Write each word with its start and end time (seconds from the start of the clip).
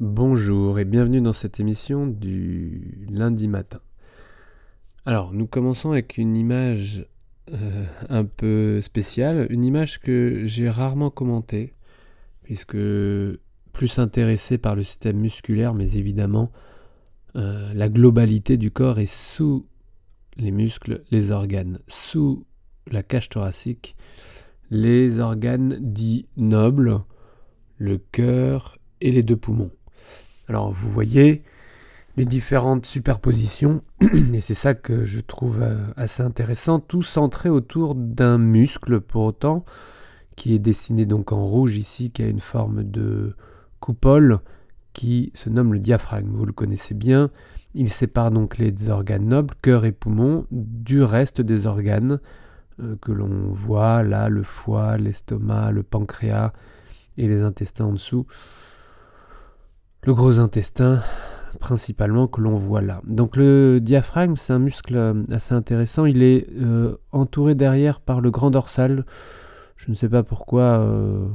Bonjour 0.00 0.78
et 0.78 0.86
bienvenue 0.86 1.20
dans 1.20 1.34
cette 1.34 1.60
émission 1.60 2.06
du 2.06 3.06
lundi 3.10 3.48
matin. 3.48 3.80
Alors, 5.04 5.34
nous 5.34 5.46
commençons 5.46 5.90
avec 5.90 6.16
une 6.16 6.38
image 6.38 7.06
euh, 7.52 7.84
un 8.08 8.24
peu 8.24 8.80
spéciale, 8.80 9.46
une 9.50 9.62
image 9.62 10.00
que 10.00 10.40
j'ai 10.46 10.70
rarement 10.70 11.10
commentée, 11.10 11.74
puisque 12.42 12.78
plus 13.74 13.98
intéressé 13.98 14.56
par 14.56 14.74
le 14.74 14.84
système 14.84 15.18
musculaire, 15.18 15.74
mais 15.74 15.92
évidemment, 15.98 16.50
euh, 17.36 17.70
la 17.74 17.90
globalité 17.90 18.56
du 18.56 18.70
corps 18.70 19.00
est 19.00 19.12
sous 19.12 19.66
les 20.38 20.50
muscles, 20.50 21.02
les 21.10 21.30
organes, 21.30 21.78
sous 21.88 22.46
la 22.90 23.02
cage 23.02 23.28
thoracique, 23.28 23.96
les 24.70 25.18
organes 25.18 25.76
dits 25.78 26.26
nobles, 26.38 27.02
le 27.76 27.98
cœur 27.98 28.78
et 29.02 29.12
les 29.12 29.22
deux 29.22 29.36
poumons. 29.36 29.70
Alors 30.50 30.72
vous 30.72 30.90
voyez 30.90 31.44
les 32.16 32.24
différentes 32.24 32.84
superpositions, 32.84 33.84
et 34.34 34.40
c'est 34.40 34.54
ça 34.54 34.74
que 34.74 35.04
je 35.04 35.20
trouve 35.20 35.62
euh, 35.62 35.76
assez 35.96 36.24
intéressant, 36.24 36.80
tout 36.80 37.04
centré 37.04 37.48
autour 37.48 37.94
d'un 37.94 38.36
muscle 38.36 39.00
pour 39.00 39.22
autant, 39.22 39.64
qui 40.34 40.52
est 40.52 40.58
dessiné 40.58 41.06
donc 41.06 41.30
en 41.30 41.46
rouge 41.46 41.76
ici, 41.76 42.10
qui 42.10 42.24
a 42.24 42.26
une 42.26 42.40
forme 42.40 42.82
de 42.82 43.36
coupole 43.78 44.40
qui 44.92 45.30
se 45.34 45.50
nomme 45.50 45.72
le 45.72 45.78
diaphragme. 45.78 46.32
Vous 46.32 46.46
le 46.46 46.52
connaissez 46.52 46.94
bien. 46.94 47.30
Il 47.74 47.88
sépare 47.88 48.32
donc 48.32 48.58
les 48.58 48.90
organes 48.90 49.28
nobles, 49.28 49.54
cœur 49.62 49.84
et 49.84 49.92
poumon, 49.92 50.46
du 50.50 51.00
reste 51.00 51.40
des 51.40 51.66
organes 51.66 52.18
euh, 52.82 52.96
que 53.00 53.12
l'on 53.12 53.52
voit 53.52 54.02
là, 54.02 54.28
le 54.28 54.42
foie, 54.42 54.96
l'estomac, 54.96 55.70
le 55.70 55.84
pancréas 55.84 56.52
et 57.18 57.28
les 57.28 57.40
intestins 57.40 57.84
en 57.84 57.92
dessous 57.92 58.26
le 60.02 60.14
gros 60.14 60.38
intestin 60.38 61.00
principalement 61.58 62.26
que 62.26 62.40
l'on 62.40 62.56
voit 62.56 62.80
là. 62.80 63.00
Donc 63.06 63.36
le 63.36 63.80
diaphragme, 63.80 64.36
c'est 64.36 64.52
un 64.52 64.58
muscle 64.58 64.96
euh, 64.96 65.14
assez 65.30 65.54
intéressant. 65.54 66.04
Il 66.06 66.22
est 66.22 66.46
euh, 66.58 66.96
entouré 67.12 67.54
derrière 67.54 68.00
par 68.00 68.20
le 68.20 68.30
grand 68.30 68.50
dorsal. 68.50 69.04
Je 69.76 69.90
ne 69.90 69.94
sais 69.96 70.08
pas 70.08 70.22
pourquoi 70.22 70.62
euh, 70.62 71.26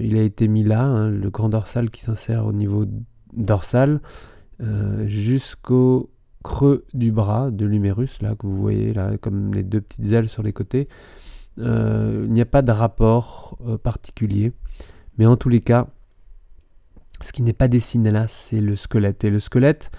il 0.00 0.16
a 0.16 0.22
été 0.22 0.48
mis 0.48 0.64
là, 0.64 0.82
hein, 0.84 1.10
le 1.10 1.30
grand 1.30 1.48
dorsal 1.48 1.90
qui 1.90 2.02
s'insère 2.02 2.46
au 2.46 2.52
niveau 2.52 2.86
dorsal 3.32 4.00
jusqu'au 5.06 6.12
creux 6.44 6.84
du 6.94 7.10
bras 7.10 7.50
de 7.50 7.66
l'humérus, 7.66 8.22
là 8.22 8.36
que 8.36 8.46
vous 8.46 8.60
voyez 8.60 8.94
là, 8.94 9.18
comme 9.18 9.52
les 9.52 9.64
deux 9.64 9.80
petites 9.80 10.12
ailes 10.12 10.28
sur 10.28 10.44
les 10.44 10.52
côtés. 10.52 10.88
il 11.56 12.28
n'y 12.28 12.40
a 12.40 12.44
pas 12.44 12.62
de 12.62 12.70
rapport 12.70 13.58
particulier, 13.82 14.52
mais 15.18 15.26
en 15.26 15.36
tous 15.36 15.48
les 15.48 15.60
cas, 15.60 15.88
ce 17.22 17.32
qui 17.32 17.42
n'est 17.42 17.52
pas 17.52 17.68
dessiné 17.68 18.10
là, 18.10 18.26
c'est 18.28 18.60
le 18.60 18.76
squelette. 18.76 19.24
Et 19.24 19.30
le 19.30 19.40
squelette, 19.40 19.90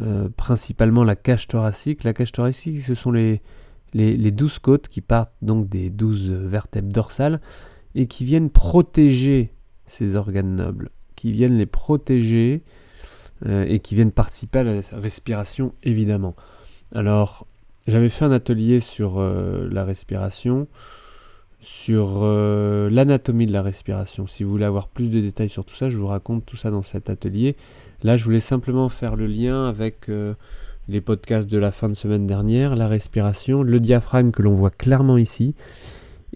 euh, 0.00 0.28
principalement 0.36 1.04
la 1.04 1.16
cage 1.16 1.48
thoracique. 1.48 2.04
La 2.04 2.12
cage 2.12 2.32
thoracique, 2.32 2.80
ce 2.82 2.94
sont 2.94 3.12
les, 3.12 3.40
les, 3.94 4.30
douze 4.30 4.58
côtes 4.58 4.88
qui 4.88 5.00
partent 5.00 5.32
donc 5.42 5.68
des 5.68 5.90
douze 5.90 6.30
vertèbres 6.30 6.92
dorsales 6.92 7.40
et 7.94 8.06
qui 8.06 8.24
viennent 8.24 8.50
protéger 8.50 9.52
ces 9.86 10.16
organes 10.16 10.54
nobles, 10.54 10.90
qui 11.14 11.32
viennent 11.32 11.56
les 11.56 11.66
protéger 11.66 12.62
euh, 13.46 13.64
et 13.66 13.78
qui 13.78 13.94
viennent 13.94 14.12
participer 14.12 14.58
à 14.58 14.64
la 14.64 14.80
respiration, 14.92 15.72
évidemment. 15.82 16.36
Alors, 16.94 17.46
j'avais 17.86 18.08
fait 18.08 18.24
un 18.24 18.32
atelier 18.32 18.80
sur 18.80 19.18
euh, 19.18 19.68
la 19.70 19.84
respiration 19.84 20.68
sur 21.66 22.20
euh, 22.22 22.88
l'anatomie 22.90 23.44
de 23.46 23.52
la 23.52 23.60
respiration. 23.60 24.28
Si 24.28 24.44
vous 24.44 24.50
voulez 24.50 24.64
avoir 24.64 24.86
plus 24.86 25.08
de 25.08 25.20
détails 25.20 25.48
sur 25.48 25.64
tout 25.64 25.74
ça, 25.74 25.90
je 25.90 25.98
vous 25.98 26.06
raconte 26.06 26.46
tout 26.46 26.56
ça 26.56 26.70
dans 26.70 26.82
cet 26.82 27.10
atelier. 27.10 27.56
Là, 28.04 28.16
je 28.16 28.22
voulais 28.22 28.38
simplement 28.38 28.88
faire 28.88 29.16
le 29.16 29.26
lien 29.26 29.66
avec 29.66 30.08
euh, 30.08 30.34
les 30.86 31.00
podcasts 31.00 31.50
de 31.50 31.58
la 31.58 31.72
fin 31.72 31.88
de 31.88 31.94
semaine 31.94 32.24
dernière, 32.24 32.76
la 32.76 32.86
respiration, 32.86 33.64
le 33.64 33.80
diaphragme 33.80 34.30
que 34.30 34.42
l'on 34.42 34.54
voit 34.54 34.70
clairement 34.70 35.16
ici, 35.16 35.56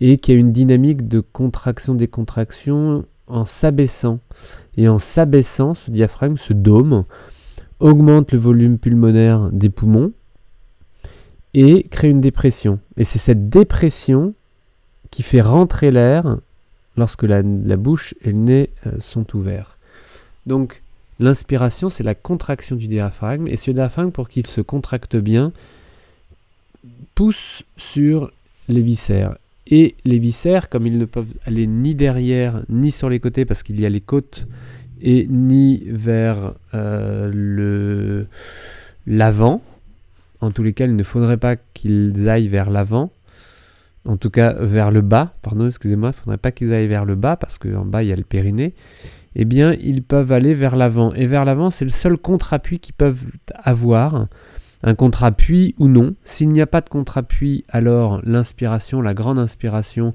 et 0.00 0.16
qui 0.16 0.32
a 0.32 0.34
une 0.34 0.50
dynamique 0.50 1.06
de 1.06 1.20
contraction-décontraction 1.20 3.04
en 3.28 3.46
s'abaissant. 3.46 4.18
Et 4.76 4.88
en 4.88 4.98
s'abaissant, 4.98 5.74
ce 5.74 5.92
diaphragme, 5.92 6.38
ce 6.38 6.52
dôme, 6.52 7.04
augmente 7.78 8.32
le 8.32 8.38
volume 8.40 8.78
pulmonaire 8.78 9.52
des 9.52 9.70
poumons 9.70 10.10
et 11.54 11.84
crée 11.84 12.10
une 12.10 12.20
dépression. 12.20 12.80
Et 12.96 13.04
c'est 13.04 13.20
cette 13.20 13.48
dépression 13.48 14.34
qui 15.10 15.22
fait 15.22 15.40
rentrer 15.40 15.90
l'air 15.90 16.38
lorsque 16.96 17.22
la, 17.22 17.42
bouche 17.42 18.14
et 18.22 18.28
le 18.28 18.38
nez 18.38 18.70
euh, 18.86 18.92
sont 19.00 19.36
ouverts. 19.36 19.76
Donc 20.46 20.82
l'inspiration, 21.18 21.90
c'est 21.90 22.02
la 22.02 22.14
contraction 22.14 22.76
du 22.76 22.88
diaphragme, 22.88 23.46
et 23.46 23.56
ce 23.56 23.70
diaphragme, 23.70 24.10
pour 24.10 24.28
qu'il 24.28 24.46
se 24.46 24.60
contracte 24.60 25.16
bien, 25.16 25.52
pousse 27.14 27.62
sur 27.76 28.32
les 28.68 28.82
viscères. 28.82 29.36
Et 29.66 29.94
les 30.04 30.18
viscères, 30.18 30.68
comme 30.68 30.86
ils 30.86 30.98
ne 30.98 31.04
peuvent 31.04 31.32
aller 31.46 31.66
ni 31.66 31.94
derrière 31.94 32.62
ni 32.68 32.90
sur 32.90 33.08
les 33.08 33.20
côtés 33.20 33.44
parce 33.44 33.62
qu'il 33.62 33.80
y 33.80 33.86
a 33.86 33.88
les 33.88 34.00
côtes, 34.00 34.46
et 35.02 35.26
ni 35.28 35.84
vers 35.86 36.54
euh, 36.74 37.30
le 37.32 38.26
l'avant, 39.06 39.62
en 40.40 40.50
tous 40.50 40.62
les 40.62 40.72
cas, 40.72 40.86
il 40.86 40.96
ne 40.96 41.02
faudrait 41.02 41.36
pas 41.36 41.56
qu'ils 41.56 42.28
aillent 42.28 42.48
vers 42.48 42.70
l'avant, 42.70 43.10
en 44.10 44.16
tout 44.16 44.30
cas 44.30 44.54
vers 44.54 44.90
le 44.90 45.02
bas, 45.02 45.34
pardon, 45.40 45.66
excusez-moi, 45.66 46.08
il 46.08 46.10
ne 46.10 46.16
faudrait 46.16 46.38
pas 46.38 46.50
qu'ils 46.50 46.72
aillent 46.72 46.88
vers 46.88 47.04
le 47.04 47.14
bas 47.14 47.36
parce 47.36 47.58
qu'en 47.58 47.84
bas 47.84 48.02
il 48.02 48.08
y 48.08 48.12
a 48.12 48.16
le 48.16 48.24
périnée, 48.24 48.74
eh 49.36 49.44
bien 49.44 49.74
ils 49.74 50.02
peuvent 50.02 50.32
aller 50.32 50.52
vers 50.52 50.74
l'avant. 50.74 51.12
Et 51.12 51.26
vers 51.26 51.44
l'avant, 51.44 51.70
c'est 51.70 51.84
le 51.84 51.92
seul 51.92 52.18
contre-appui 52.18 52.80
qu'ils 52.80 52.94
peuvent 52.94 53.24
avoir, 53.54 54.26
un 54.82 54.94
contre-appui 54.94 55.76
ou 55.78 55.86
non. 55.86 56.16
S'il 56.24 56.48
n'y 56.48 56.60
a 56.60 56.66
pas 56.66 56.80
de 56.80 56.88
contre-appui, 56.88 57.64
alors 57.68 58.20
l'inspiration, 58.24 59.00
la 59.00 59.14
grande 59.14 59.38
inspiration, 59.38 60.12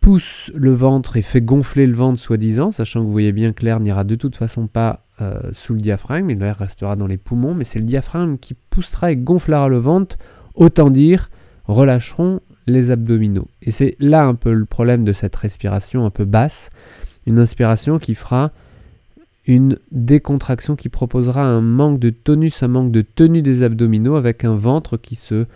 pousse 0.00 0.52
le 0.54 0.72
ventre 0.72 1.16
et 1.16 1.22
fait 1.22 1.40
gonfler 1.40 1.84
le 1.84 1.94
ventre 1.94 2.20
soi-disant, 2.20 2.70
sachant 2.70 3.00
que 3.00 3.06
vous 3.06 3.12
voyez 3.12 3.32
bien 3.32 3.52
que 3.52 3.64
l'air 3.64 3.80
n'ira 3.80 4.04
de 4.04 4.14
toute 4.14 4.36
façon 4.36 4.68
pas 4.68 5.00
euh, 5.20 5.40
sous 5.52 5.74
le 5.74 5.80
diaphragme, 5.80 6.28
l'air 6.28 6.58
restera 6.58 6.94
dans 6.94 7.08
les 7.08 7.16
poumons, 7.16 7.54
mais 7.54 7.64
c'est 7.64 7.80
le 7.80 7.84
diaphragme 7.84 8.38
qui 8.38 8.54
poussera 8.54 9.10
et 9.10 9.16
gonflera 9.16 9.68
le 9.68 9.78
ventre, 9.78 10.16
autant 10.54 10.90
dire 10.90 11.28
relâcheront 11.64 12.40
les 12.68 12.90
abdominaux. 12.90 13.48
Et 13.62 13.70
c'est 13.70 13.96
là 13.98 14.24
un 14.24 14.34
peu 14.34 14.52
le 14.52 14.64
problème 14.64 15.04
de 15.04 15.12
cette 15.12 15.36
respiration 15.36 16.04
un 16.04 16.10
peu 16.10 16.24
basse, 16.24 16.70
une 17.26 17.38
inspiration 17.38 17.98
qui 17.98 18.14
fera 18.14 18.52
une 19.46 19.78
décontraction 19.90 20.76
qui 20.76 20.90
proposera 20.90 21.42
un 21.42 21.62
manque 21.62 21.98
de 21.98 22.10
tonus, 22.10 22.62
un 22.62 22.68
manque 22.68 22.92
de 22.92 23.02
tenue 23.02 23.42
des 23.42 23.62
abdominaux 23.62 24.16
avec 24.16 24.44
un 24.44 24.54
ventre 24.54 24.98
qui 24.98 25.16
se 25.16 25.46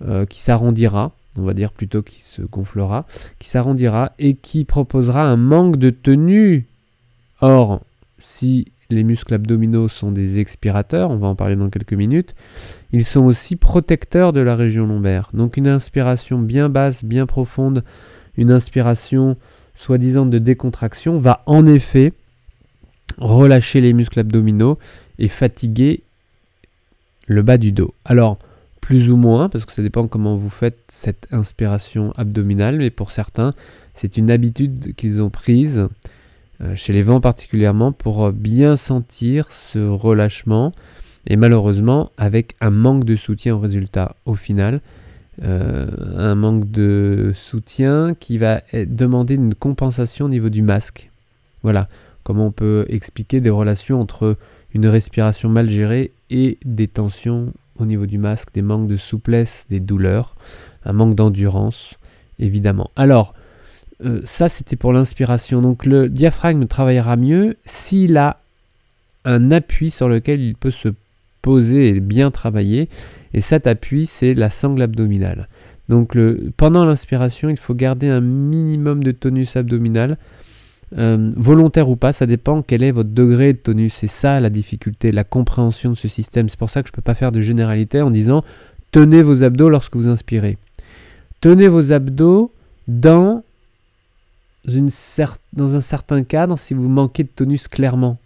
euh, 0.00 0.26
qui 0.26 0.40
s'arrondira, 0.40 1.12
on 1.36 1.42
va 1.42 1.54
dire 1.54 1.72
plutôt 1.72 2.02
qui 2.02 2.22
se 2.22 2.40
gonflera, 2.40 3.06
qui 3.38 3.48
s'arrondira 3.48 4.12
et 4.18 4.34
qui 4.34 4.64
proposera 4.64 5.22
un 5.22 5.36
manque 5.36 5.76
de 5.76 5.90
tenue. 5.90 6.66
Or, 7.40 7.82
si 8.18 8.72
les 8.90 9.02
muscles 9.02 9.34
abdominaux 9.34 9.88
sont 9.88 10.12
des 10.12 10.38
expirateurs, 10.38 11.10
on 11.10 11.18
va 11.18 11.26
en 11.26 11.34
parler 11.34 11.56
dans 11.56 11.68
quelques 11.68 11.92
minutes. 11.92 12.34
Ils 12.92 13.04
sont 13.04 13.24
aussi 13.24 13.56
protecteurs 13.56 14.32
de 14.32 14.40
la 14.40 14.56
région 14.56 14.86
lombaire. 14.86 15.28
Donc 15.34 15.58
une 15.58 15.68
inspiration 15.68 16.38
bien 16.38 16.70
basse, 16.70 17.04
bien 17.04 17.26
profonde, 17.26 17.84
une 18.38 18.50
inspiration 18.50 19.36
soi-disant 19.74 20.24
de 20.24 20.38
décontraction 20.38 21.18
va 21.18 21.42
en 21.44 21.66
effet 21.66 22.14
relâcher 23.18 23.82
les 23.82 23.92
muscles 23.92 24.20
abdominaux 24.20 24.78
et 25.18 25.28
fatiguer 25.28 26.02
le 27.26 27.42
bas 27.42 27.58
du 27.58 27.72
dos. 27.72 27.92
Alors, 28.06 28.38
plus 28.80 29.10
ou 29.10 29.16
moins, 29.16 29.50
parce 29.50 29.66
que 29.66 29.72
ça 29.72 29.82
dépend 29.82 30.06
comment 30.08 30.36
vous 30.36 30.48
faites 30.48 30.78
cette 30.88 31.26
inspiration 31.30 32.12
abdominale, 32.16 32.78
mais 32.78 32.88
pour 32.88 33.10
certains, 33.10 33.52
c'est 33.94 34.16
une 34.16 34.30
habitude 34.30 34.94
qu'ils 34.94 35.20
ont 35.20 35.28
prise 35.28 35.88
chez 36.74 36.92
les 36.92 37.02
vents 37.02 37.20
particulièrement, 37.20 37.92
pour 37.92 38.26
euh, 38.26 38.32
bien 38.32 38.76
sentir 38.76 39.50
ce 39.52 39.78
relâchement 39.78 40.72
et 41.26 41.36
malheureusement 41.36 42.10
avec 42.16 42.56
un 42.60 42.70
manque 42.70 43.04
de 43.04 43.16
soutien 43.16 43.54
au 43.54 43.58
résultat 43.58 44.16
au 44.24 44.34
final. 44.34 44.80
Euh, 45.44 45.86
un 46.16 46.34
manque 46.34 46.68
de 46.68 47.30
soutien 47.32 48.14
qui 48.18 48.38
va 48.38 48.60
demander 48.72 49.34
une 49.34 49.54
compensation 49.54 50.26
au 50.26 50.28
niveau 50.28 50.48
du 50.48 50.62
masque. 50.62 51.10
Voilà 51.62 51.88
comment 52.24 52.46
on 52.46 52.50
peut 52.50 52.86
expliquer 52.88 53.40
des 53.40 53.50
relations 53.50 54.00
entre 54.00 54.36
une 54.74 54.86
respiration 54.86 55.48
mal 55.48 55.70
gérée 55.70 56.12
et 56.30 56.58
des 56.64 56.88
tensions 56.88 57.52
au 57.78 57.86
niveau 57.86 58.06
du 58.06 58.18
masque, 58.18 58.48
des 58.52 58.62
manques 58.62 58.88
de 58.88 58.96
souplesse, 58.96 59.66
des 59.70 59.80
douleurs, 59.80 60.34
un 60.84 60.92
manque 60.92 61.14
d'endurance, 61.14 61.94
évidemment. 62.38 62.90
Alors, 62.96 63.32
euh, 64.04 64.20
ça, 64.24 64.48
c'était 64.48 64.76
pour 64.76 64.92
l'inspiration. 64.92 65.62
Donc 65.62 65.84
le 65.86 66.08
diaphragme 66.08 66.66
travaillera 66.66 67.16
mieux 67.16 67.56
s'il 67.64 68.16
a 68.16 68.40
un 69.24 69.50
appui 69.50 69.90
sur 69.90 70.08
lequel 70.08 70.40
il 70.40 70.54
peut 70.54 70.70
se 70.70 70.88
poser 71.42 71.88
et 71.88 72.00
bien 72.00 72.30
travailler. 72.30 72.88
Et 73.34 73.40
cet 73.40 73.66
appui, 73.66 74.06
c'est 74.06 74.34
la 74.34 74.50
sangle 74.50 74.82
abdominale. 74.82 75.48
Donc 75.88 76.16
pendant 76.56 76.84
l'inspiration, 76.84 77.48
il 77.48 77.56
faut 77.56 77.74
garder 77.74 78.08
un 78.08 78.20
minimum 78.20 79.02
de 79.02 79.10
tonus 79.10 79.56
abdominal 79.56 80.18
euh, 80.96 81.32
volontaire 81.36 81.90
ou 81.90 81.96
pas, 81.96 82.14
ça 82.14 82.24
dépend 82.24 82.62
quel 82.62 82.82
est 82.82 82.92
votre 82.92 83.10
degré 83.10 83.52
de 83.52 83.58
tonus. 83.58 83.92
C'est 83.94 84.06
ça 84.08 84.40
la 84.40 84.50
difficulté, 84.50 85.12
la 85.12 85.24
compréhension 85.24 85.90
de 85.90 85.96
ce 85.96 86.08
système. 86.08 86.48
C'est 86.48 86.58
pour 86.58 86.70
ça 86.70 86.82
que 86.82 86.88
je 86.88 86.92
ne 86.92 86.96
peux 86.96 87.02
pas 87.02 87.14
faire 87.14 87.32
de 87.32 87.40
généralité 87.40 88.00
en 88.00 88.10
disant 88.10 88.42
tenez 88.90 89.22
vos 89.22 89.42
abdos 89.42 89.68
lorsque 89.68 89.96
vous 89.96 90.08
inspirez. 90.08 90.56
Tenez 91.40 91.68
vos 91.68 91.92
abdos 91.92 92.52
dans, 92.88 93.44
dans 95.52 95.74
un 95.74 95.80
certain 95.80 96.22
cadre 96.22 96.58
si 96.58 96.74
vous 96.74 96.88
manquez 96.88 97.24
de 97.24 97.28
tonus 97.28 97.68
clairement. 97.68 98.18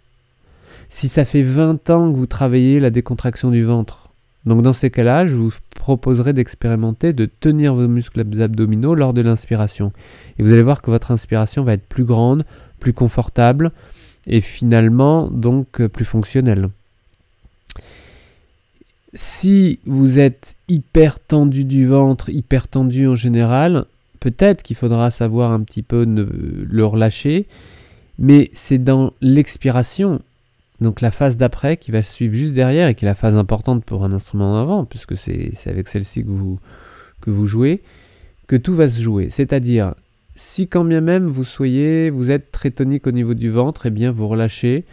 Si 0.89 1.09
ça 1.09 1.25
fait 1.25 1.41
20 1.41 1.89
ans 1.89 2.11
que 2.11 2.17
vous 2.17 2.27
travaillez 2.27 2.79
la 2.79 2.89
décontraction 2.89 3.49
du 3.51 3.63
ventre, 3.63 4.09
donc 4.45 4.61
dans 4.61 4.73
ces 4.73 4.89
cas-là, 4.89 5.25
je 5.25 5.35
vous 5.35 5.51
proposerai 5.75 6.33
d'expérimenter 6.33 7.13
de 7.13 7.25
tenir 7.25 7.73
vos 7.73 7.87
muscles 7.87 8.21
abdominaux 8.41 8.95
lors 8.95 9.13
de 9.13 9.21
l'inspiration. 9.21 9.91
Et 10.37 10.43
vous 10.43 10.51
allez 10.51 10.63
voir 10.63 10.81
que 10.81 10.91
votre 10.91 11.11
inspiration 11.11 11.63
va 11.63 11.73
être 11.73 11.87
plus 11.87 12.03
grande, 12.03 12.45
plus 12.79 12.93
confortable 12.93 13.71
et 14.27 14.41
finalement 14.41 15.29
donc 15.29 15.81
euh, 15.81 15.89
plus 15.89 16.05
fonctionnelle. 16.05 16.69
Si 19.13 19.79
vous 19.85 20.19
êtes 20.19 20.55
hyper 20.67 21.19
tendu 21.19 21.65
du 21.65 21.85
ventre, 21.85 22.29
hyper 22.29 22.67
tendu 22.67 23.07
en 23.07 23.15
général, 23.15 23.85
peut-être 24.23 24.63
qu'il 24.63 24.77
faudra 24.77 25.11
savoir 25.11 25.51
un 25.51 25.59
petit 25.59 25.83
peu 25.83 26.05
le 26.05 26.85
relâcher, 26.85 27.47
mais 28.17 28.49
c'est 28.53 28.77
dans 28.77 29.11
l'expiration 29.19 30.21
donc 30.79 31.01
la 31.01 31.11
phase 31.11 31.37
d'après 31.37 31.77
qui 31.77 31.91
va 31.91 32.03
suivre 32.03 32.33
juste 32.33 32.53
derrière 32.53 32.87
et 32.87 32.95
qui 32.95 33.05
est 33.05 33.07
la 33.07 33.15
phase 33.15 33.35
importante 33.35 33.83
pour 33.85 34.03
un 34.03 34.11
instrument 34.11 34.55
d'avant, 34.55 34.85
puisque 34.85 35.17
c'est 35.17 35.53
avec 35.65 35.87
celle-ci 35.87 36.23
que 36.23 36.29
vous, 36.29 36.59
que 37.21 37.31
vous 37.31 37.47
jouez, 37.47 37.81
que 38.47 38.55
tout 38.55 38.75
va 38.75 38.87
se 38.87 39.01
jouer. 39.01 39.29
C'est-à-dire, 39.29 39.95
si 40.35 40.67
quand 40.67 40.85
bien 40.85 41.01
même 41.01 41.27
vous 41.27 41.43
soyez, 41.43 42.09
vous 42.09 42.31
êtes 42.31 42.51
très 42.51 42.71
tonique 42.71 43.07
au 43.07 43.11
niveau 43.11 43.33
du 43.33 43.49
ventre, 43.49 43.87
eh 43.87 43.91
bien 43.91 44.11
vous 44.11 44.27
relâchez 44.27 44.85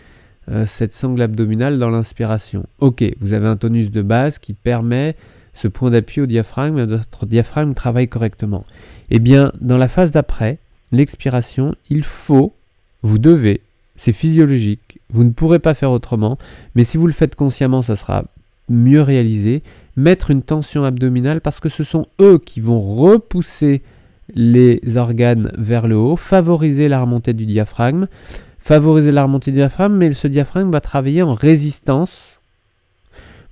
euh, 0.51 0.67
cette 0.67 0.93
sangle 0.93 1.23
abdominale 1.23 1.79
dans 1.79 1.91
l'inspiration. 1.91 2.67
Ok, 2.79 3.05
vous 3.21 3.33
avez 3.33 3.47
un 3.47 3.57
tonus 3.57 3.91
de 3.91 4.03
base 4.03 4.39
qui 4.39 4.55
permet 4.55 5.17
ce 5.55 5.69
point 5.69 5.91
d'appui 5.91 6.21
au 6.21 6.27
diaphragme, 6.27 6.79
et 6.79 6.87
votre 6.87 7.27
diaphragme 7.27 7.75
travaille 7.75 8.09
correctement. 8.09 8.65
Eh 9.11 9.19
bien, 9.19 9.53
dans 9.61 9.79
la 9.79 9.89
phase 9.89 10.11
d'après, 10.13 10.59
l'expiration, 10.93 11.75
il 11.89 12.05
faut, 12.05 12.55
vous 13.03 13.19
devez 13.19 13.61
c'est 14.01 14.15
physiologique, 14.15 14.99
vous 15.11 15.25
ne 15.25 15.31
pourrez 15.31 15.59
pas 15.59 15.75
faire 15.75 15.91
autrement, 15.91 16.39
mais 16.75 16.85
si 16.85 16.97
vous 16.97 17.07
le 17.07 17.13
faites 17.13 17.37
consciemment, 17.37 17.83
ça 17.83 17.97
sera 17.97 18.25
mieux 18.71 19.03
réalisé. 19.03 19.63
Mettre 19.95 20.31
une 20.31 20.41
tension 20.41 20.85
abdominale 20.85 21.43
parce 21.43 21.61
que 21.61 21.69
ce 21.69 21.85
sont 21.85 22.07
eux 22.19 22.39
qui 22.39 22.61
vont 22.61 22.81
repousser 22.81 23.83
les 24.35 24.81
organes 24.97 25.53
vers 25.59 25.87
le 25.87 25.97
haut, 25.99 26.17
favoriser 26.17 26.89
la 26.89 27.03
remontée 27.03 27.35
du 27.35 27.45
diaphragme, 27.45 28.07
favoriser 28.59 29.13
la 29.13 29.25
remontée 29.25 29.51
du 29.51 29.59
diaphragme, 29.59 29.97
mais 29.97 30.15
ce 30.15 30.29
diaphragme 30.29 30.71
va 30.71 30.81
travailler 30.81 31.21
en 31.21 31.35
résistance 31.35 32.40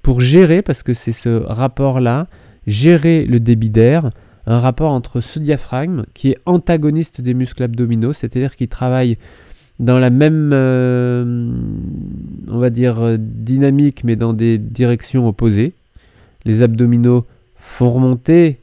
pour 0.02 0.20
gérer, 0.20 0.62
parce 0.62 0.82
que 0.82 0.94
c'est 0.94 1.12
ce 1.12 1.28
rapport-là, 1.28 2.26
gérer 2.66 3.24
le 3.24 3.40
débit 3.40 3.70
d'air, 3.70 4.10
un 4.46 4.60
rapport 4.60 4.90
entre 4.90 5.20
ce 5.20 5.38
diaphragme 5.38 6.04
qui 6.14 6.30
est 6.30 6.38
antagoniste 6.46 7.20
des 7.20 7.34
muscles 7.34 7.62
abdominaux, 7.62 8.12
c'est-à-dire 8.12 8.56
qui 8.56 8.68
travaille 8.68 9.18
dans 9.78 9.98
la 9.98 10.10
même, 10.10 10.50
euh, 10.52 11.52
on 12.48 12.58
va 12.58 12.70
dire, 12.70 13.16
dynamique, 13.18 14.04
mais 14.04 14.16
dans 14.16 14.32
des 14.32 14.58
directions 14.58 15.28
opposées. 15.28 15.74
Les 16.44 16.62
abdominaux 16.62 17.26
font 17.56 17.90
remonter 17.90 18.58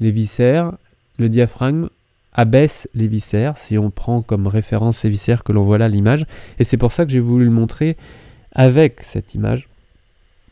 les 0.00 0.10
viscères, 0.10 0.72
le 1.18 1.28
diaphragme 1.28 1.88
abaisse 2.32 2.88
les 2.94 3.06
viscères, 3.06 3.56
si 3.56 3.78
on 3.78 3.90
prend 3.90 4.22
comme 4.22 4.46
référence 4.46 4.98
ces 4.98 5.08
viscères 5.08 5.44
que 5.44 5.52
l'on 5.52 5.64
voit 5.64 5.78
là 5.78 5.88
l'image. 5.88 6.26
Et 6.58 6.64
c'est 6.64 6.76
pour 6.76 6.92
ça 6.92 7.04
que 7.04 7.10
j'ai 7.10 7.20
voulu 7.20 7.44
le 7.44 7.50
montrer 7.50 7.96
avec 8.52 9.00
cette 9.02 9.34
image 9.34 9.69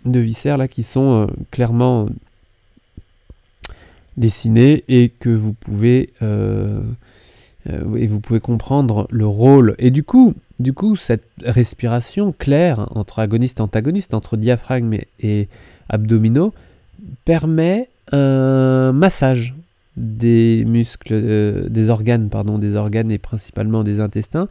de 0.09 0.21
viscères 0.21 0.57
là 0.57 0.69
qui 0.69 0.83
sont 0.83 1.23
euh, 1.23 1.27
clairement 1.51 2.09
dessinés 4.17 4.85
et 4.89 5.09
que 5.09 5.31
vous 5.31 5.53
pouvez 5.53 6.11
euh, 6.23 6.81
et 7.97 8.07
vous 8.07 8.21
pouvez 8.21 8.41
comprendre 8.41 9.07
le 9.11 9.27
rôle. 9.27 9.75
Et 9.79 9.91
du 9.91 10.03
coup, 10.03 10.35
du 10.59 10.73
coup, 10.73 10.97
cette 10.97 11.29
respiration 11.45 12.33
claire 12.33 12.89
entre 12.97 13.19
agoniste 13.19 13.59
et 13.59 13.63
antagoniste, 13.63 14.15
entre 14.15 14.37
diaphragme 14.37 14.97
et, 15.21 15.49
abdominaux, 15.89 16.53
permet 17.25 17.89
un 18.11 18.93
massage 18.93 19.55
des 19.97 20.65
muscles, 20.67 21.13
euh, 21.13 21.69
des 21.69 21.91
organes, 21.91 22.29
pardon, 22.29 22.59
des 22.59 22.75
organes 22.75 23.11
et 23.11 23.19
principalement 23.19 23.85
des 23.85 24.01
intestins, 24.01 24.49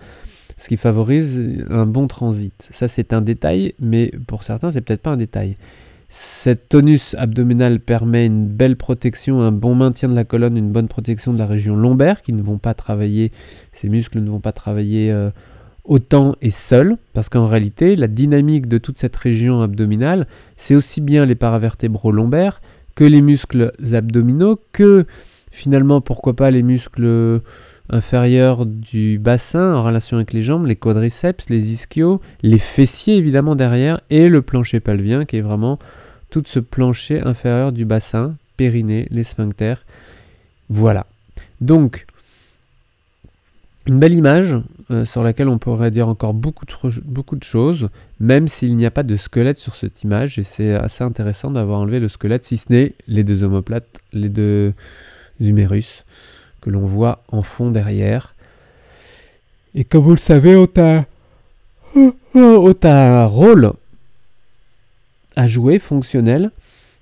ce 0.58 0.68
qui 0.68 0.78
favorise 0.78 1.40
un 1.70 1.86
bon 1.86 2.08
transit. 2.08 2.68
Ça, 2.72 2.88
c'est 2.88 3.14
un 3.14 3.22
détail, 3.22 3.74
mais 3.80 4.12
pour 4.26 4.44
certains, 4.44 4.72
c'est 4.72 4.82
peut-être 4.82 5.02
pas 5.02 5.12
un 5.12 5.18
détail. 5.18 5.56
Cette 6.10 6.70
tonus 6.70 7.16
abdominal 7.18 7.80
permet 7.80 8.26
une 8.26 8.48
belle 8.48 8.78
protection, 8.78 9.42
un 9.42 9.52
bon 9.52 9.76
maintien 9.76 10.08
de 10.08 10.16
la 10.16 10.24
colonne, 10.24 10.58
une 10.58 10.72
bonne 10.72 10.88
protection 10.88 11.34
de 11.34 11.38
la 11.38 11.46
région 11.46 11.76
lombaire 11.76 12.22
qui 12.22 12.34
ne 12.34 12.42
vont 12.42 12.58
pas 12.58 12.74
travailler, 12.74 13.32
ces 13.74 13.90
muscles 13.90 14.22
ne 14.22 14.30
vont 14.30 14.40
pas 14.40 14.54
travailler 14.54 15.12
euh, 15.12 15.32
autant 15.84 16.36
et 16.42 16.50
seuls, 16.50 16.98
parce 17.14 17.28
qu'en 17.28 17.46
réalité, 17.46 17.96
la 17.96 18.08
dynamique 18.08 18.68
de 18.68 18.78
toute 18.78 18.98
cette 18.98 19.16
région 19.16 19.62
abdominale, 19.62 20.28
c'est 20.56 20.76
aussi 20.76 21.02
bien 21.02 21.26
les 21.26 21.36
paravertébraux 21.36 22.12
lombaires 22.12 22.62
que 22.96 23.04
les 23.04 23.22
muscles 23.22 23.74
abdominaux, 23.94 24.60
que 24.72 25.06
finalement, 25.52 26.02
pourquoi 26.02 26.36
pas 26.36 26.52
les 26.52 26.64
muscles 26.64 27.42
inférieurs 27.90 28.66
du 28.66 29.20
bassin 29.20 29.76
en 29.76 29.84
relation 29.84 30.18
avec 30.18 30.34
les 30.34 30.44
jambes, 30.44 30.66
les 30.66 30.76
quadriceps, 30.76 31.50
les 31.50 31.74
ischios, 31.74 32.22
les 32.42 32.60
fessiers 32.60 33.18
évidemment 33.18 33.56
derrière, 33.56 34.02
et 34.10 34.30
le 34.30 34.42
plancher 34.42 34.80
pelvien 34.80 35.26
qui 35.26 35.38
est 35.38 35.42
vraiment 35.42 35.80
tout 36.30 36.44
ce 36.46 36.60
plancher 36.60 37.22
inférieur 37.22 37.72
du 37.72 37.86
bassin, 37.86 38.36
périnée, 38.58 39.08
les 39.12 39.24
sphincters. 39.24 39.86
Voilà. 40.70 41.06
Donc, 41.62 42.06
une 43.88 44.00
belle 44.00 44.14
image 44.14 44.56
euh, 44.92 45.06
sur 45.06 45.24
laquelle 45.24 45.48
on 45.48 45.58
pourrait 45.58 45.92
dire 45.92 46.10
encore 46.10 46.34
beaucoup 46.34 46.66
de, 46.66 47.02
beaucoup 47.06 47.38
de 47.38 47.44
choses, 47.44 47.90
même 48.20 48.50
s'il 48.50 48.76
n'y 48.76 48.86
a 48.86 48.92
pas 48.92 49.04
de 49.04 49.16
squelette 49.16 49.58
sur 49.58 49.76
cette 49.76 50.04
image, 50.04 50.38
et 50.38 50.44
c'est 50.44 50.74
assez 50.74 51.06
intéressant 51.06 51.52
d'avoir 51.52 51.80
enlevé 51.80 52.00
le 52.00 52.10
squelette, 52.10 52.44
si 52.44 52.58
ce 52.58 52.66
n'est 52.70 52.94
les 53.08 53.24
deux 53.24 53.44
omoplates, 53.44 53.88
les 54.12 54.30
deux 54.30 54.74
humérus 55.40 56.04
que 56.62 56.70
l'on 56.70 56.86
voit 56.86 57.24
en 57.30 57.44
fond 57.44 57.72
derrière. 57.72 58.36
Et 59.76 59.84
comme 59.84 60.04
vous 60.04 60.12
le 60.12 60.18
savez, 60.18 60.56
Ota 62.36 62.92
a 62.92 63.24
un 63.24 63.26
rôle 63.26 63.74
à 65.36 65.48
jouer 65.48 65.80
fonctionnel. 65.80 66.52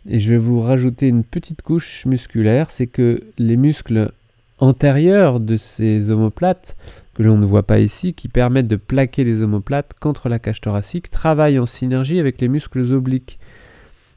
Et 0.08 0.20
je 0.20 0.32
vais 0.32 0.38
vous 0.38 0.62
rajouter 0.62 1.08
une 1.08 1.24
petite 1.24 1.64
couche 1.64 2.06
musculaire, 2.06 2.70
c'est 2.70 2.86
que 2.86 3.24
les 3.40 3.58
muscles 3.58 4.12
antérieurs 4.60 5.40
de 5.40 5.58
ces 5.58 6.12
omoplates, 6.12 6.76
que 7.16 7.24
l'on 7.24 7.38
ne 7.38 7.46
voit 7.46 7.64
pas 7.64 7.80
ici, 7.80 8.14
qui 8.14 8.28
permettent 8.28 8.68
de 8.68 8.76
plaquer 8.76 9.24
les 9.24 9.42
omoplates 9.42 9.94
contre 10.00 10.30
la 10.30 10.38
cage 10.38 10.62
thoracique, 10.62 11.10
travaillent 11.10 11.60
en 11.60 11.66
synergie 11.66 12.20
avec 12.20 12.40
les 12.40 12.48
muscles 12.48 12.92
obliques. 12.94 13.40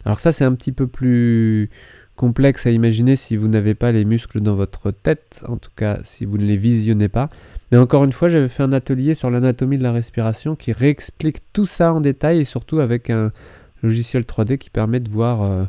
Alors 0.04 0.20
ça 0.20 0.30
c'est 0.30 0.44
un 0.44 0.54
petit 0.54 0.72
peu 0.72 0.86
plus 0.86 1.70
complexe 2.18 2.66
à 2.66 2.70
imaginer 2.72 3.14
si 3.14 3.36
vous 3.36 3.46
n'avez 3.46 3.74
pas 3.74 3.92
les 3.92 4.04
muscles 4.04 4.40
dans 4.40 4.56
votre 4.56 4.90
tête, 4.90 5.40
en 5.46 5.56
tout 5.56 5.70
cas 5.76 6.00
si 6.02 6.24
vous 6.24 6.36
ne 6.36 6.44
les 6.44 6.56
visionnez 6.56 7.08
pas. 7.08 7.28
Mais 7.70 7.78
encore 7.78 8.02
une 8.02 8.12
fois, 8.12 8.28
j'avais 8.28 8.48
fait 8.48 8.64
un 8.64 8.72
atelier 8.72 9.14
sur 9.14 9.30
l'anatomie 9.30 9.78
de 9.78 9.84
la 9.84 9.92
respiration 9.92 10.56
qui 10.56 10.72
réexplique 10.72 11.38
tout 11.52 11.64
ça 11.64 11.94
en 11.94 12.00
détail 12.00 12.40
et 12.40 12.44
surtout 12.44 12.80
avec 12.80 13.08
un 13.08 13.30
logiciel 13.82 14.24
3D 14.24 14.58
qui 14.58 14.68
permet 14.68 14.98
de 14.98 15.08
voir 15.08 15.42
euh, 15.42 15.64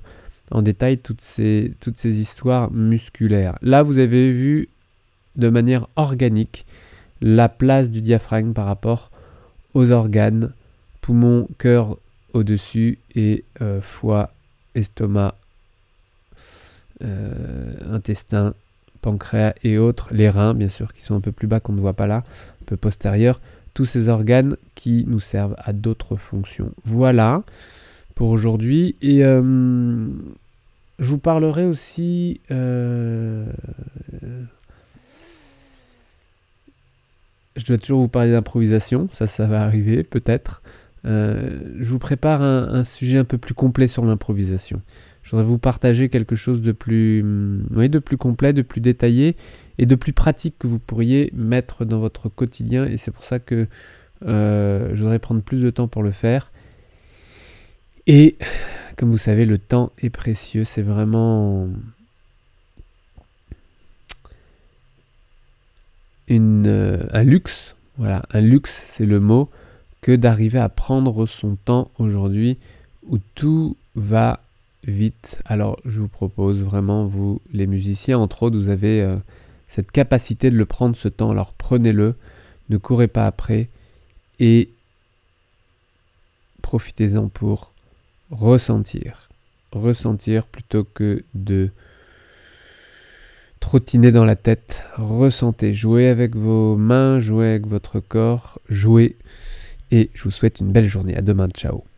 en 0.49 0.63
détail 0.63 0.97
toutes 0.97 1.21
ces, 1.21 1.71
histoires 2.03 2.71
musculaires. 2.71 3.57
Là, 3.61 3.83
vous 3.83 3.99
avez 3.99 4.31
vu 4.31 4.69
de 5.35 5.49
manière 5.49 5.87
organique 5.95 6.65
la 7.21 7.47
place 7.47 7.91
du 7.91 8.01
diaphragme 8.01 8.53
par 8.53 8.65
rapport 8.65 9.11
aux 9.75 9.91
organes, 9.91 10.51
poumon, 11.01 11.47
cœur 11.59 11.97
au-dessus 12.33 12.97
et 13.13 13.43
euh, 13.61 13.81
foie, 13.81 14.31
estomac, 14.73 15.35
intestin, 17.01 18.53
pancréas 19.01 19.53
et 19.63 19.77
autres, 19.77 20.09
les 20.11 20.29
reins 20.29 20.53
bien 20.53 20.69
sûr 20.69 20.93
qui 20.93 21.01
sont 21.01 21.15
un 21.15 21.21
peu 21.21 21.31
plus 21.31 21.47
bas 21.47 21.59
qu'on 21.59 21.73
ne 21.73 21.81
voit 21.81 21.93
pas 21.93 22.07
là, 22.07 22.23
un 22.61 22.65
peu 22.65 22.77
postérieur, 22.77 23.39
tous 23.73 23.85
ces 23.85 24.09
organes 24.09 24.57
qui 24.75 25.05
nous 25.07 25.19
servent 25.19 25.55
à 25.57 25.73
d'autres 25.73 26.15
fonctions. 26.15 26.71
Voilà 26.85 27.43
pour 28.15 28.29
aujourd'hui 28.29 28.95
et 29.01 29.23
euh, 29.23 30.07
je 30.99 31.05
vous 31.05 31.17
parlerai 31.17 31.65
aussi 31.65 32.41
euh, 32.51 33.45
je 37.55 37.65
dois 37.65 37.77
toujours 37.77 38.01
vous 38.01 38.07
parler 38.09 38.31
d'improvisation, 38.31 39.07
ça 39.11 39.27
ça 39.27 39.47
va 39.47 39.63
arriver 39.63 40.03
peut-être. 40.03 40.61
je 41.05 41.89
vous 41.89 41.99
prépare 41.99 42.41
un, 42.41 42.83
sujet 42.83 43.17
un 43.17 43.23
peu 43.23 43.37
plus 43.37 43.53
complet 43.53 43.87
sur 43.87 44.03
l'improvisation. 44.03 44.81
Je 45.23 45.31
voudrais 45.31 45.45
vous 45.45 45.57
partager 45.57 46.09
quelque 46.09 46.35
chose 46.35 46.61
de 46.61 46.71
plus, 46.71 47.23
oui, 47.71 47.89
de 47.89 47.99
plus 47.99 48.17
complet, 48.17 48.53
de 48.53 48.61
plus 48.61 48.81
détaillé 48.81 49.35
et 49.77 49.85
de 49.85 49.95
plus 49.95 50.13
pratique 50.13 50.55
que 50.57 50.67
vous 50.67 50.79
pourriez 50.79 51.31
mettre 51.35 51.85
dans 51.85 51.99
votre 51.99 52.29
quotidien. 52.29 52.85
Et 52.85 52.97
c'est 52.97 53.11
pour 53.11 53.23
ça 53.23 53.39
que 53.39 53.67
euh, 54.25 54.89
je 54.93 54.99
voudrais 55.01 55.19
prendre 55.19 55.41
plus 55.41 55.61
de 55.61 55.69
temps 55.69 55.87
pour 55.87 56.03
le 56.03 56.11
faire. 56.11 56.51
Et 58.07 58.37
comme 58.97 59.11
vous 59.11 59.17
savez, 59.17 59.45
le 59.45 59.59
temps 59.59 59.91
est 59.99 60.09
précieux. 60.09 60.63
C'est 60.63 60.81
vraiment 60.81 61.69
euh, 66.31 67.03
un 67.11 67.23
luxe. 67.23 67.75
Voilà, 67.97 68.23
un 68.31 68.41
luxe, 68.41 68.81
c'est 68.87 69.05
le 69.05 69.19
mot, 69.19 69.49
que 70.01 70.15
d'arriver 70.15 70.59
à 70.59 70.69
prendre 70.69 71.25
son 71.27 71.55
temps 71.55 71.91
aujourd'hui 71.99 72.57
où 73.07 73.17
tout 73.35 73.75
va 73.95 74.41
vite. 74.83 75.41
Alors, 75.45 75.79
je 75.85 75.99
vous 75.99 76.07
propose 76.07 76.63
vraiment, 76.63 77.05
vous, 77.05 77.41
les 77.51 77.67
musiciens, 77.67 78.17
entre 78.17 78.43
autres, 78.43 78.57
vous 78.57 78.69
avez 78.69 79.01
euh, 79.01 79.17
cette 79.67 79.91
capacité 79.91 80.49
de 80.49 80.55
le 80.55 80.65
prendre 80.65 80.95
ce 80.95 81.07
temps. 81.07 81.31
Alors, 81.31 81.53
prenez-le, 81.53 82.15
ne 82.69 82.77
courez 82.77 83.07
pas 83.07 83.25
après 83.25 83.69
et 84.39 84.69
profitez-en 86.61 87.27
pour 87.27 87.71
ressentir. 88.31 89.29
Ressentir 89.71 90.45
plutôt 90.45 90.83
que 90.83 91.23
de 91.33 91.69
trottiner 93.59 94.11
dans 94.11 94.25
la 94.25 94.35
tête. 94.35 94.83
Ressentez, 94.95 95.73
jouez 95.73 96.07
avec 96.07 96.35
vos 96.35 96.75
mains, 96.75 97.19
jouez 97.19 97.49
avec 97.49 97.67
votre 97.67 97.99
corps, 97.99 98.59
jouez. 98.69 99.17
Et 99.91 100.09
je 100.13 100.23
vous 100.23 100.31
souhaite 100.31 100.59
une 100.59 100.71
belle 100.71 100.87
journée. 100.87 101.15
À 101.15 101.21
demain, 101.21 101.49
ciao. 101.49 101.88